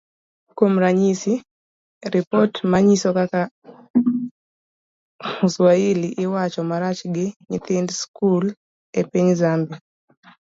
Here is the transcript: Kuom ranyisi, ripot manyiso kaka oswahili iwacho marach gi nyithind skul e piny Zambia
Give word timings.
Kuom 0.55 0.73
ranyisi, 0.83 1.33
ripot 2.13 2.53
manyiso 2.71 3.09
kaka 3.17 3.41
oswahili 5.45 6.07
iwacho 6.23 6.61
marach 6.69 7.01
gi 7.15 7.25
nyithind 7.51 7.89
skul 8.01 8.45
e 8.99 9.01
piny 9.11 9.29
Zambia 9.41 9.77